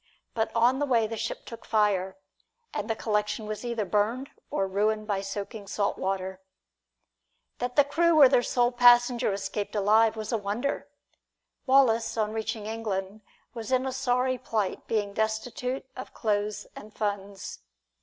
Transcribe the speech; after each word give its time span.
But 0.33 0.51
on 0.55 0.79
the 0.79 0.87
way 0.87 1.05
the 1.05 1.15
ship 1.15 1.45
took 1.45 1.63
fire, 1.63 2.17
and 2.73 2.89
the 2.89 2.95
collection 2.95 3.45
was 3.45 3.63
either 3.63 3.85
burned 3.85 4.31
or 4.49 4.65
ruined 4.67 5.05
by 5.05 5.21
soaking 5.21 5.67
salt 5.67 5.95
water. 5.99 6.41
That 7.59 7.75
the 7.75 7.83
crew 7.83 8.19
and 8.23 8.33
their 8.33 8.41
sole 8.41 8.71
passenger 8.71 9.31
escaped 9.31 9.75
alive 9.75 10.15
was 10.15 10.31
a 10.31 10.39
wonder. 10.39 10.89
Wallace 11.67 12.17
on 12.17 12.33
reaching 12.33 12.65
England 12.65 13.21
was 13.53 13.71
in 13.71 13.85
a 13.85 13.91
sorry 13.91 14.39
plight, 14.39 14.87
being 14.87 15.13
destitute 15.13 15.85
of 15.95 16.15
clothes 16.15 16.65
and 16.75 16.91
funds. 16.95 17.59